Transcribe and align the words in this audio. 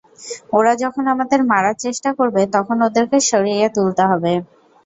ওরা 0.53 0.73
যখন 0.83 1.03
আমাদের 1.13 1.39
মারার 1.51 1.75
চেষ্টা 1.79 2.09
করবে, 2.19 2.41
তখন 2.55 2.77
ওদেরকে 2.87 3.17
সারিয়ে 3.29 3.67
তুলতে 3.75 4.03
হবে। 4.11 4.33